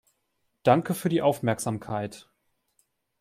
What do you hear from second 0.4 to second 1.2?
Danke für